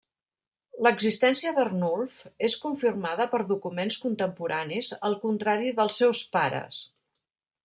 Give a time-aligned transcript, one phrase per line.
[0.85, 6.87] L'existència d'Arnulf és confirmada per documents contemporanis, al contrari dels seus pares.